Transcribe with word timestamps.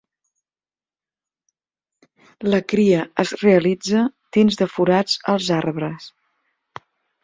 La 2.47 2.61
cria 2.75 3.05
es 3.27 3.37
realitza 3.45 4.05
dins 4.41 4.61
de 4.65 4.73
forats 4.75 5.25
als 5.37 5.55
arbres. 5.63 6.15